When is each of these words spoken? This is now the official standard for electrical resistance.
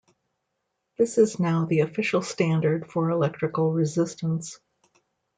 This 0.97 1.19
is 1.19 1.39
now 1.39 1.65
the 1.65 1.81
official 1.81 2.23
standard 2.23 2.89
for 2.91 3.11
electrical 3.11 3.71
resistance. 3.71 4.59